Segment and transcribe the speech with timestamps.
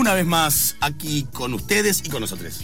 [0.00, 2.60] una vez más aquí con ustedes y con nosotros.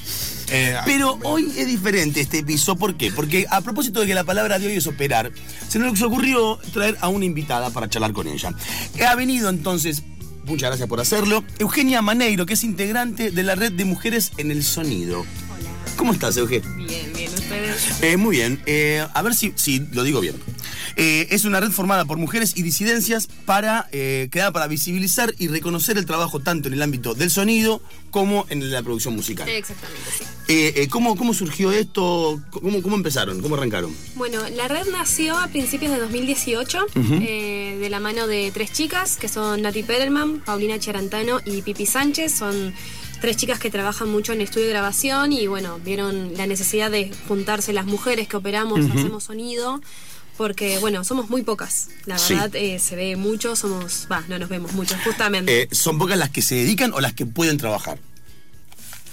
[0.49, 3.13] Eh, pero hoy es diferente este piso, ¿por qué?
[3.13, 5.31] Porque a propósito de que la palabra de hoy es operar,
[5.69, 8.55] se nos ocurrió traer a una invitada para charlar con ella.
[9.07, 10.03] Ha venido entonces,
[10.45, 14.51] muchas gracias por hacerlo, Eugenia Maneiro, que es integrante de la red de mujeres en
[14.51, 15.21] el sonido.
[15.21, 15.95] Hola.
[15.97, 16.69] ¿Cómo estás, Eugenia?
[16.77, 18.03] Bien, bien, ustedes.
[18.03, 20.37] Eh, muy bien, Eh, a ver si, si lo digo bien.
[20.97, 25.49] Eh, es una red formada por mujeres y disidencias para eh, creada para visibilizar y
[25.49, 29.49] reconocer el trabajo tanto en el ámbito del sonido como en la producción musical.
[29.49, 30.25] Exactamente, sí.
[30.49, 32.41] Eh, eh, ¿cómo, ¿Cómo surgió esto?
[32.51, 33.43] ¿Cómo, ¿Cómo empezaron?
[33.43, 33.93] ¿Cómo arrancaron?
[34.15, 39.17] Bueno, la red nació a principios de 2018 eh, de la mano de tres chicas
[39.17, 42.33] que son Nati Pedelman, Paulina Charantano y Pipi Sánchez.
[42.33, 42.73] Son
[43.21, 47.11] tres chicas que trabajan mucho en estudio de grabación y bueno, vieron la necesidad de
[47.27, 49.81] juntarse las mujeres que operamos, hacemos sonido.
[50.37, 51.89] Porque, bueno, somos muy pocas.
[52.05, 52.35] La Sí.
[52.35, 54.07] verdad, eh, se ve mucho, somos.
[54.13, 55.63] Va, no nos vemos mucho, justamente.
[55.63, 57.99] Eh, ¿Son pocas las que se dedican o las que pueden trabajar?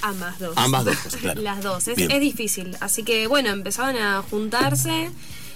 [0.01, 0.53] Ambas dos.
[0.57, 1.41] Ambas dos, claro.
[1.41, 1.87] Las dos.
[1.87, 2.75] Es, es difícil.
[2.81, 5.09] Así que, bueno, empezaban a juntarse.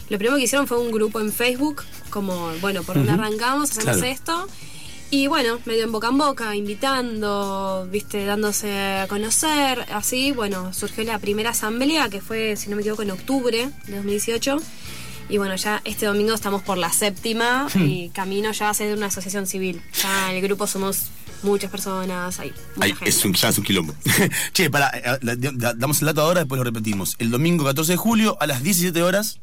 [0.09, 3.97] Lo primero que hicieron fue un grupo en Facebook, como, bueno, por donde arrancamos, hacemos
[3.97, 4.11] Claro.
[4.11, 4.47] esto.
[5.09, 9.85] Y bueno, medio en boca en boca, invitando, viste, dándose a conocer.
[9.91, 13.95] Así, bueno, surgió la primera asamblea, que fue, si no me equivoco, en octubre de
[13.95, 14.57] 2018.
[15.29, 19.07] Y bueno, ya este domingo estamos por la séptima y camino ya a ser una
[19.07, 19.81] asociación civil.
[20.01, 21.07] Ya en el grupo somos
[21.43, 23.09] muchas personas, hay mucha Ay, gente.
[23.09, 23.93] es un, ya es un quilombo.
[24.53, 24.91] che, para,
[25.75, 27.15] damos el dato ahora, después lo repetimos.
[27.19, 29.39] El domingo 14 de julio a las 17 horas,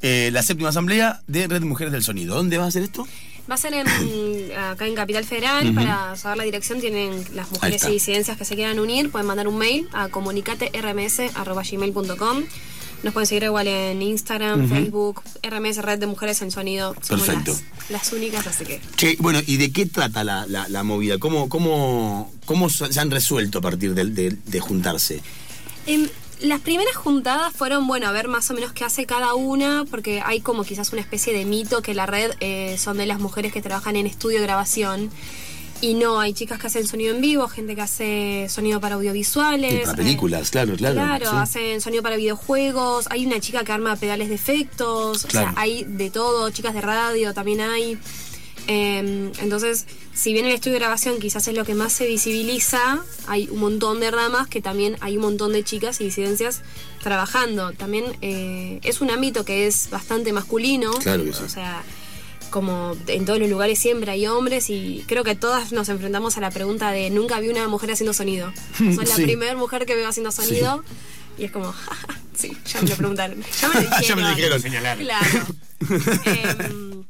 [0.00, 2.34] eh, la séptima asamblea de Red de Mujeres del Sonido.
[2.34, 3.06] ¿Dónde va a ser esto?
[3.50, 3.86] Va a ser en,
[4.58, 5.74] acá en Capital Federal.
[5.74, 9.10] Para saber la dirección, tienen las mujeres y disidencias que se quieran unir.
[9.10, 12.44] Pueden mandar un mail a comunicaterms.gmail.com.
[13.02, 16.96] Nos pueden seguir igual en Instagram, Facebook, RMS Red de Mujeres en Sonido.
[17.00, 17.52] Somos Perfecto.
[17.52, 18.80] Las, las únicas, así que.
[18.96, 21.18] Che, bueno, ¿y de qué trata la, la- la movida?
[21.18, 25.22] ¿Cómo, cómo, ¿Cómo se han resuelto a partir de, de- de juntarse?
[25.86, 26.08] Em,
[26.40, 30.20] las primeras juntadas fueron, bueno, a ver más o menos qué hace cada una, porque
[30.24, 33.52] hay como quizás una especie de mito que la red eh, son de las mujeres
[33.52, 35.10] que trabajan en estudio de grabación.
[35.80, 39.72] Y no, hay chicas que hacen sonido en vivo, gente que hace sonido para audiovisuales.
[39.74, 40.96] Y para eh, películas, claro, claro.
[40.96, 41.36] Claro, sí.
[41.36, 45.50] hacen sonido para videojuegos, hay una chica que arma pedales de efectos, Claro.
[45.50, 47.96] o sea, hay de todo, chicas de radio también hay.
[48.70, 52.98] Eh, entonces, si bien el estudio de grabación quizás es lo que más se visibiliza,
[53.26, 56.60] hay un montón de ramas que también hay un montón de chicas y disidencias
[57.02, 57.72] trabajando.
[57.72, 61.44] También eh, es un ámbito que es bastante masculino, Claro que sí.
[61.44, 61.82] o sea,
[62.50, 66.40] como en todos los lugares siempre hay hombres y creo que todas nos enfrentamos a
[66.40, 68.52] la pregunta de nunca vi una mujer haciendo sonido.
[68.78, 70.84] Soy la primera mujer que veo haciendo sonido
[71.36, 71.74] y es como,
[72.34, 73.44] sí, ya me lo preguntaron.
[73.60, 74.02] Ya me lo dijeron.
[74.02, 74.62] Ya me lo dijeron.
[74.62, 74.98] Señalar.
[74.98, 75.46] Claro.
[76.24, 77.04] Em,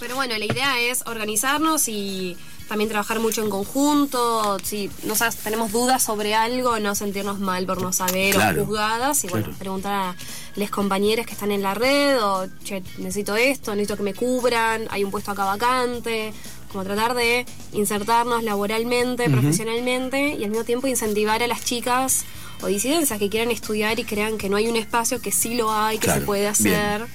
[0.00, 2.36] pero bueno, la idea es organizarnos y
[2.68, 4.58] también trabajar mucho en conjunto.
[4.62, 8.66] Si no sabes, tenemos dudas sobre algo, no sentirnos mal por no saber Claro, o
[8.66, 9.22] juzgadas.
[9.24, 9.58] Y bueno, claro.
[9.58, 10.16] preguntar a
[10.56, 14.86] las compañeras que están en la red o, che, necesito esto, necesito que me cubran,
[14.90, 16.32] hay un puesto acá vacante.
[16.72, 22.24] Como tratar de insertarnos laboralmente, profesionalmente y al mismo tiempo incentivar a las chicas
[22.60, 25.72] o disidencias que quieran estudiar y crean que no hay un espacio, que sí lo
[25.72, 26.52] hay, que Claro, se puede bien.
[26.52, 27.06] hacer.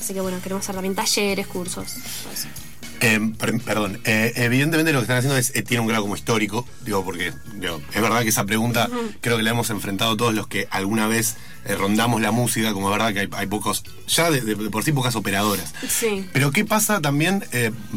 [0.00, 1.94] Así que bueno, queremos hacer también talleres, cursos.
[2.22, 2.48] todo eso.
[3.04, 6.14] Eh, per- perdón, eh, evidentemente lo que están haciendo es, eh, tiene un grado como
[6.16, 8.88] histórico, digo, porque digo, es verdad que esa pregunta
[9.20, 11.36] creo que la hemos enfrentado todos los que alguna vez
[11.78, 14.92] rondamos la música, como es verdad que hay, hay pocos, ya de, de por sí
[14.92, 15.72] pocas operadoras.
[15.88, 16.26] Sí.
[16.32, 17.42] Pero ¿qué pasa también,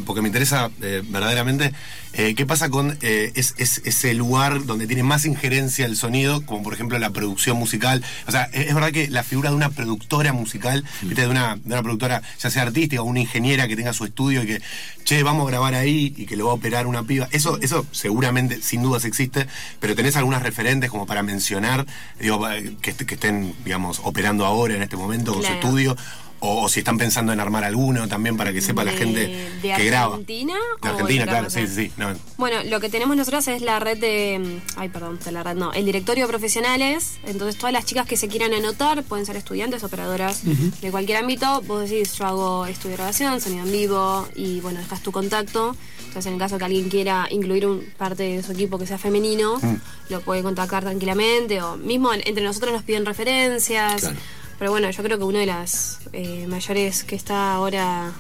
[0.06, 1.74] porque me interesa verdaderamente,
[2.18, 6.46] eh, qué pasa con eh, es- es- ese lugar donde tiene más injerencia el sonido,
[6.46, 8.04] como por ejemplo la producción musical?
[8.28, 11.22] O sea, es, es verdad que la figura de una productora musical, ¿viste?
[11.22, 14.44] de, una, de una productora ya sea artística o una ingeniera que tenga su estudio
[14.44, 14.62] y que,
[15.06, 17.86] che, vamos a grabar ahí y que lo va a operar una piba, eso, eso
[17.92, 19.48] seguramente, sin dudas existe,
[19.80, 21.86] pero tenés algunas referentes como para mencionar,
[22.20, 25.96] digo, eh, que, est- que estén, digamos, operando ahora en este momento con su estudio.
[26.40, 29.20] O, o si están pensando en armar alguno también para que sepa la De- gente
[29.62, 30.14] de que graba.
[30.14, 31.92] Argentina De o Argentina, claro, sí, sí, sí.
[31.98, 32.14] no.
[32.38, 34.60] Bueno, lo que tenemos nosotros es la red de.
[34.76, 35.74] Ay, perdón, de la red no.
[35.74, 37.18] El directorio de profesionales.
[37.26, 41.62] Entonces, todas las chicas que se quieran anotar pueden ser estudiantes, operadoras de cualquier ámbito.
[41.64, 45.76] Vos decís, yo hago estudio de grabación, sonido en vivo y bueno, dejas tu contacto.
[46.00, 48.98] Entonces, en el caso que alguien quiera incluir un parte de su equipo que sea
[48.98, 49.76] femenino, Mm.
[50.10, 51.62] lo puede contactar tranquilamente.
[51.62, 54.02] O mismo en- entre nosotros nos piden referencias.
[54.02, 54.16] Claro.
[54.60, 58.12] Pero bueno, yo creo que una de las eh, mayores que está ahora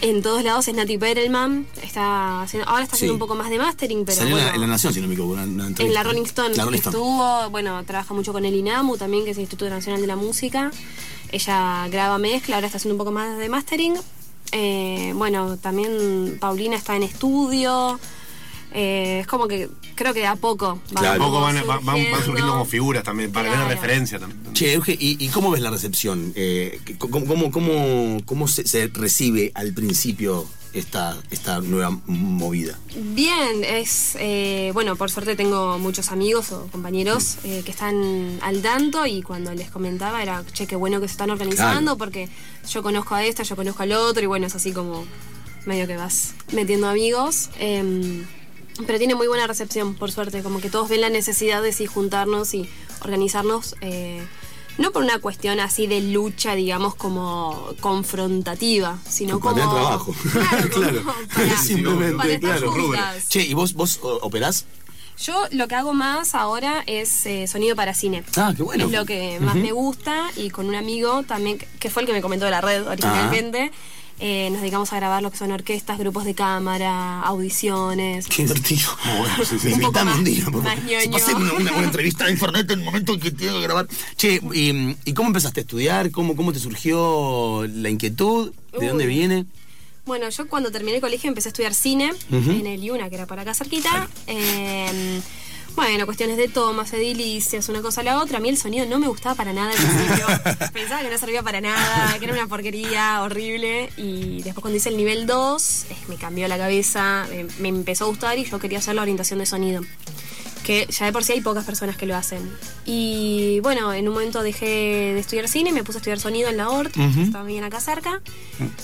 [0.00, 1.66] en todos lados es Nati Perelman.
[1.82, 3.14] Está haciendo, ahora está haciendo Sí.
[3.14, 5.38] un poco más de mastering, pero Salió bueno, en La Nación, si no me equivoco.
[5.40, 6.96] en la Rolling Stone La Rolling Stone.
[6.96, 10.16] estuvo, bueno, trabaja mucho con el INAMU también, que es el Instituto Nacional de la
[10.16, 10.70] Música.
[11.32, 13.94] Ella graba mezcla, ahora está haciendo un poco más de mastering.
[14.52, 17.98] Eh, bueno, también Paulina está en estudio.
[18.72, 21.24] Eh, es como que creo que de a poco van, Claro.
[21.24, 23.66] Poco van, como van- van surgiendo como figuras también, para Claro.
[23.66, 24.52] ver referencia también.
[24.52, 26.32] Che, Euge, ¿y, y cómo ves la recepción?
[26.36, 32.78] Eh, ¿Cómo, cómo, cómo, cómo se, se recibe al principio esta, esta nueva movida?
[32.94, 38.60] Bien, es eh, bueno, por suerte tengo muchos amigos o compañeros eh, que están al
[38.60, 41.98] tanto y cuando les comentaba era, che, qué bueno que se están organizando Claro.
[41.98, 42.28] porque
[42.70, 45.06] yo conozco a esta, yo conozco al otro y bueno, es así como
[45.64, 47.48] medio que vas metiendo amigos.
[47.58, 48.24] Em,
[48.86, 51.86] pero tiene muy buena recepción, por suerte, como que todos ven la necesidad de sí
[51.86, 52.68] juntarnos y
[53.02, 53.74] organizarnos.
[53.80, 54.26] eh,
[54.78, 59.74] no por una cuestión así de lucha, digamos, como confrontativa, sino Para como...
[59.74, 60.14] trabajo.
[60.70, 61.02] Claro,
[61.34, 62.72] para- Simplemente, para estar claro.
[62.72, 63.28] juntas.
[63.28, 64.66] Che, ¿y vos, vos operás?
[65.20, 68.22] Yo lo que hago más ahora es eh, sonido para cine.
[68.36, 68.84] Ah, qué bueno.
[68.84, 72.12] Es lo que más me gusta y con un amigo también, que fue el que
[72.12, 73.72] me comentó de la red originalmente,
[74.20, 78.26] eh, nos dedicamos a grabar lo que son orquestas, grupos de cámara, audiciones.
[78.26, 78.90] Qué divertido.
[79.18, 79.68] bueno, sí, sí.
[79.68, 81.16] Un poco Invitame más- un día, por más ñoño.
[81.36, 83.86] Una, una buena entrevista en internet en el momento en que tengo que grabar.
[84.16, 86.10] Che, ¿y, y cómo empezaste a estudiar?
[86.10, 88.52] ¿Cómo, ¿Cómo te surgió la inquietud?
[88.72, 88.86] ¿De Uy.
[88.86, 89.46] dónde viene?
[90.06, 93.26] Bueno, yo cuando terminé el colegio empecé a estudiar cine en el IUNA, que era
[93.26, 94.08] por acá cerquita.
[94.26, 95.20] Eh,
[95.78, 98.38] bueno, cuestiones de tomas, edilicias, una cosa a la otra.
[98.38, 100.26] A mí el sonido no me gustaba para nada al principio.
[100.72, 103.88] Pensaba que no servía para nada, que era una porquería horrible.
[103.96, 108.06] Y después cuando hice el nivel 2, eh, me cambió la cabeza, eh, me empezó
[108.06, 109.82] a gustar y yo quería hacer la orientación de sonido.
[110.64, 112.50] Que ya de por sí hay pocas personas que lo hacen.
[112.84, 114.66] Y bueno, en un momento dejé
[115.14, 117.78] de estudiar cine, me puse a estudiar sonido en la ORT, que estaba bien acá
[117.78, 118.20] cerca.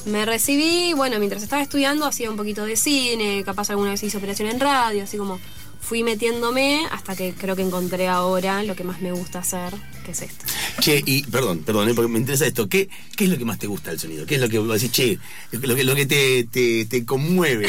[0.07, 4.17] Me recibí, bueno, mientras estaba estudiando hacía un poquito de cine, capaz alguna vez hice
[4.17, 5.41] operación en radio, así como
[5.85, 10.13] fui metiéndome hasta que creo que encontré ahora lo que más me gusta hacer, que
[10.13, 10.45] es esto.
[10.81, 12.69] Che, y perdón, perdón, eh, porque me interesa esto.
[12.69, 14.27] ¿Qué, ¿Qué es lo que más te gusta del sonido?
[14.27, 15.19] ¿Qué es lo que vos decís, che,
[15.53, 17.67] lo que, lo que te, te, te conmueve?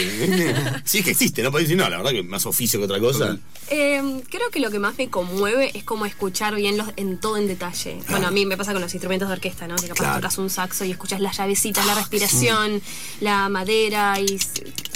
[0.84, 3.00] sí, es que existe, no podés decir, no, la verdad que más oficio que otra
[3.00, 3.38] cosa.
[3.70, 7.38] Eh, creo que lo que más me conmueve es como escuchar bien los, en todo
[7.38, 7.98] en detalle.
[8.10, 9.76] Bueno, a mí me pasa con los instrumentos de orquesta, ¿no?
[9.76, 10.16] Que capaz Claro.
[10.18, 12.82] tocas un saxo y escuchas las llavecitas, la respiración,
[13.22, 14.38] la madera y...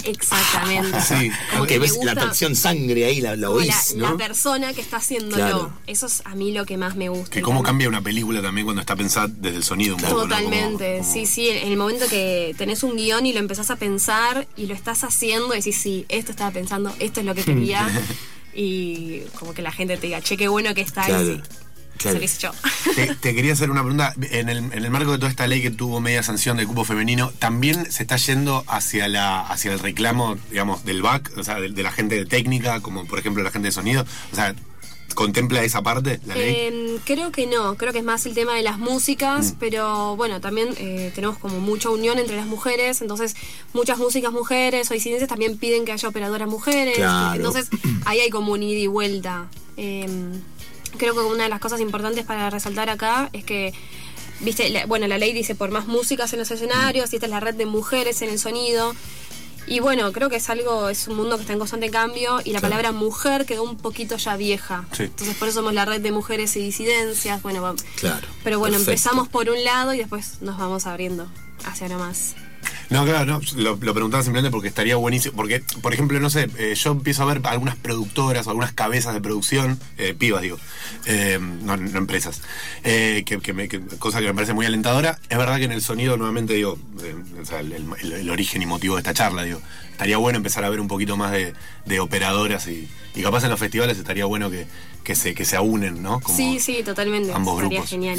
[0.04, 0.98] Exactamente.
[1.10, 1.30] Sí.
[1.52, 4.10] Como que ves la tracción sangre ahí, la, la oís, la, ¿no?
[4.12, 5.36] la persona que está haciéndolo.
[5.36, 5.72] Claro.
[5.86, 7.29] Eso es a mí lo que más me gusta.
[7.30, 10.22] Que cómo cambia una película también cuando está pensada desde el sonido un poco, ¿no?
[10.22, 13.70] Totalmente, Como- como- sí, sí, en el momento que tenés un guion y lo empezás
[13.70, 17.44] a pensar y lo estás haciendo, decís, sí, esto estaba pensando, esto es lo que
[17.44, 17.88] quería,
[18.54, 21.42] y como que la gente te diga, che, qué bueno que está Claro, y
[21.98, 22.18] claro.
[22.96, 24.14] Te, te quería hacer una pregunta.
[24.30, 26.84] En el, en el marco de toda esta ley que tuvo media sanción del cupo
[26.84, 31.60] femenino, ¿también se está yendo hacia la hacia el reclamo, digamos, del back, o sea,
[31.60, 34.04] de, de la gente de técnica, como por ejemplo la gente de sonido?
[34.32, 34.54] O sea,
[35.14, 36.54] ¿contempla esa parte, la ley?
[36.56, 40.40] Eh, creo que no, creo que es más el tema de las músicas, pero bueno,
[40.40, 43.34] también eh, tenemos como mucha unión entre las mujeres, entonces
[43.72, 47.34] muchas músicas mujeres o disidencias también piden que haya operadoras mujeres, Claro.
[47.36, 47.68] entonces
[48.06, 49.48] ahí hay como un ida y vuelta.
[49.76, 50.06] Eh,
[50.96, 53.72] creo que una de las cosas importantes para resaltar acá es que
[54.42, 57.30] Viste, la- bueno, la ley dice por más músicas en los escenarios, y esta es
[57.30, 58.94] la red de mujeres en el sonido.
[59.70, 62.50] Y bueno, creo que es algo, es un mundo que está en constante cambio y
[62.50, 64.84] la palabra mujer quedó un poquito ya vieja.
[64.90, 65.04] Sí.
[65.04, 67.40] Entonces por eso somos la red de mujeres y disidencias.
[67.40, 67.84] Bueno, vamos.
[67.94, 68.26] Claro.
[68.42, 68.90] Pero bueno, perfecto.
[68.90, 71.28] empezamos por un lado y después nos vamos abriendo
[71.64, 72.34] hacia lo más.
[72.90, 75.36] No, claro, no, lo, lo preguntaba simplemente porque estaría buenísimo.
[75.36, 79.14] Porque, por ejemplo, no sé, eh, yo empiezo a ver algunas productoras o algunas cabezas
[79.14, 80.58] de producción, eh, pibas digo,
[81.06, 82.42] eh, no, no empresas,
[82.82, 85.20] eh, que, que me- que- cosa que me parece muy alentadora.
[85.28, 88.60] Es verdad que en el sonido, nuevamente digo, eh, o sea, el, el- el origen
[88.62, 89.60] y motivo de esta charla, digo,
[89.92, 91.54] estaría bueno empezar a ver un poquito más de,
[91.86, 94.66] de operadoras y, y capaz en los festivales estaría bueno que,
[95.04, 96.18] que se, que se aúnen, ¿no?
[96.20, 97.32] Como sí, sí, totalmente.
[97.32, 97.90] ambos Estaría grupos.
[97.90, 98.18] genial.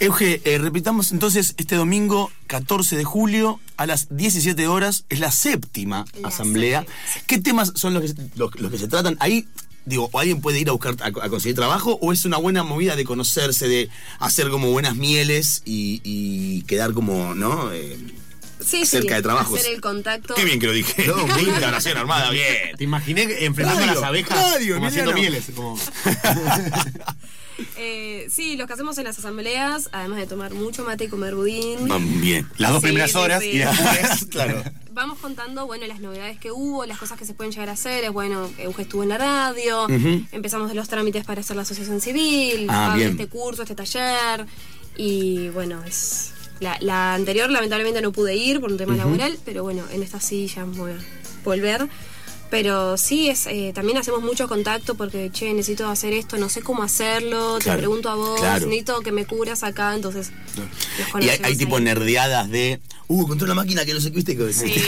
[0.00, 5.32] Euge, eh, repitamos entonces este domingo 14 de julio a las 17 horas es la
[5.32, 6.80] séptima La asamblea.
[6.80, 7.24] séptima.
[7.26, 9.16] ¿Qué temas son los que, se- los, los que se tratan?
[9.20, 9.46] Ahí,
[9.86, 12.62] digo, ¿o alguien puede ir a buscar, a, a conseguir trabajo o es una buena
[12.62, 17.72] movida de conocerse, de hacer como buenas mieles y, y quedar como, ¿no?
[17.72, 17.96] Eh,
[18.64, 19.58] Sí, Cerca sí, de trabajos.
[19.58, 20.34] Hacer el contacto.
[20.34, 21.06] qué bien que lo dije.
[21.06, 21.50] No, muy
[21.94, 22.76] armada, bien.
[22.76, 25.44] Te imaginé enfrentando Radio, a las abejas radio, como haciendo mieles.
[25.54, 25.78] Como...
[27.76, 31.34] Eh, sí, los que hacemos en las asambleas, además de tomar mucho mate y comer
[31.34, 31.86] budín.
[31.86, 32.48] Van bien.
[32.56, 34.62] Las dos Sí, primeras horas y después, claro.
[34.92, 38.04] Vamos contando, bueno, las novedades que hubo, las cosas que se pueden llegar a hacer.
[38.04, 40.26] Es bueno, Euge estuvo en la radio, Ujú.
[40.32, 44.46] empezamos de los trámites para hacer la asociación civil, Ah, este curso, este taller.
[44.96, 46.31] Y bueno, es.
[46.62, 50.20] La, la anterior lamentablemente no pude ir por un tema laboral, pero bueno, en esta
[50.20, 50.96] sí ya voy a
[51.44, 51.88] volver.
[52.52, 56.60] Pero sí, es eh, también hacemos mucho contacto porque, che, necesito hacer esto, no sé
[56.60, 58.66] cómo hacerlo, Claro, te pregunto a vos, claro.
[58.66, 60.32] necesito que me cubras acá, entonces...
[61.14, 62.78] nos Y hay, hay tipo nerdeadas de.
[63.14, 64.36] Uh, encontré una máquina que no sé qué viste.
[64.36, 64.80] que- Sí, sí,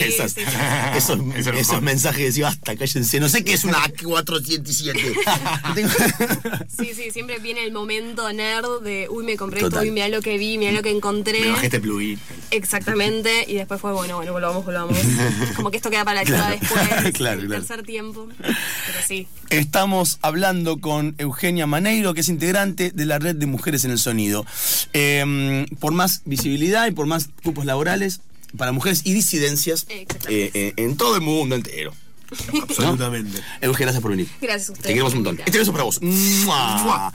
[0.00, 0.56] Esas- sí, sí.
[0.96, 1.82] Esos, Eso es lo esos mejor.
[1.82, 3.20] mensajes que decís, basta, cállense.
[3.20, 5.14] No sé qué es una A407.
[5.74, 5.90] Tengo-
[6.76, 9.78] Sí, sí, siempre viene el momento nerd de, uy, me compré Total.
[9.80, 11.40] esto, uy, mirá lo que vi, mirá lo que encontré.
[11.40, 12.18] Me bajé este plugin.
[12.50, 14.96] Exactamente, y después fue, bueno, bueno, volvamos, volvamos.
[15.56, 16.80] Como que esto queda para la Claro, después,
[17.14, 17.62] claro, el claro.
[17.62, 18.28] tercer tiempo.
[18.38, 18.52] Pero
[19.06, 19.28] sí.
[19.50, 23.98] Estamos hablando con Eugenia Maneiro, que es integrante de la red de mujeres en el
[23.98, 24.44] sonido.
[24.92, 28.20] Eh, por más visibilidad y por más cupos laborales
[28.56, 30.46] para mujeres y disidencias Exactamente.
[30.46, 31.92] eh, eh, en todo el mundo entero.
[32.62, 33.40] Absolutamente.
[33.60, 34.28] Eugenia, gracias por venir.
[34.40, 34.86] Gracias a ustedes.
[34.86, 35.40] Te queremos un montón.
[35.46, 36.00] Este beso para vos.
[36.02, 36.82] ¡Mua!